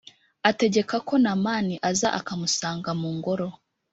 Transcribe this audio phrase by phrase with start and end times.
[0.49, 3.47] Ategekako namani aza akamusanga mungoro